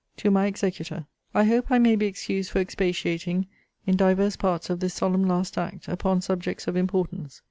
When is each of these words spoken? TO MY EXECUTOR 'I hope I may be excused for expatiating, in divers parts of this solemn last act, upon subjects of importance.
TO 0.17 0.31
MY 0.31 0.47
EXECUTOR 0.47 1.05
'I 1.35 1.43
hope 1.43 1.69
I 1.69 1.77
may 1.77 1.95
be 1.95 2.07
excused 2.07 2.49
for 2.49 2.57
expatiating, 2.57 3.45
in 3.85 3.95
divers 3.97 4.35
parts 4.35 4.71
of 4.71 4.79
this 4.79 4.95
solemn 4.95 5.27
last 5.27 5.59
act, 5.59 5.87
upon 5.87 6.21
subjects 6.21 6.65
of 6.65 6.75
importance. 6.75 7.39